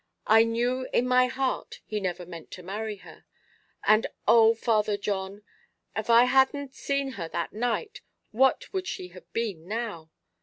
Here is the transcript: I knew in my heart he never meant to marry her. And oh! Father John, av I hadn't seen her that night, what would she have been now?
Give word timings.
I 0.25 0.43
knew 0.45 0.87
in 0.91 1.07
my 1.07 1.27
heart 1.27 1.79
he 1.85 1.99
never 1.99 2.25
meant 2.25 2.49
to 2.53 2.63
marry 2.63 2.95
her. 3.05 3.23
And 3.85 4.07
oh! 4.27 4.55
Father 4.55 4.97
John, 4.97 5.43
av 5.95 6.09
I 6.09 6.23
hadn't 6.23 6.73
seen 6.73 7.09
her 7.21 7.27
that 7.27 7.53
night, 7.53 8.01
what 8.31 8.73
would 8.73 8.87
she 8.87 9.09
have 9.09 9.31
been 9.31 9.67
now? 9.67 10.09